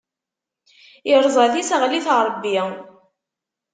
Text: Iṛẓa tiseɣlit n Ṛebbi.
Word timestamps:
Iṛẓa 1.13 1.45
tiseɣlit 1.53 2.07
n 2.09 2.15
Ṛebbi. 2.25 2.57